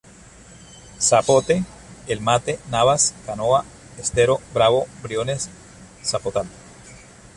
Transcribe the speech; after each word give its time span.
Zapote, 0.99 1.63
El 2.07 2.21
Mate, 2.21 2.57
Navas, 2.71 3.13
Canoa, 3.27 3.63
Estero 3.99 4.41
Bravo, 4.51 4.87
Briones, 5.03 5.47
Zapotal. 6.03 6.47